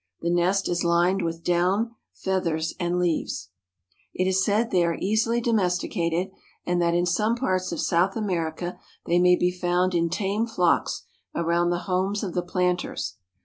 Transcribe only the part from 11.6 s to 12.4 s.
the homes of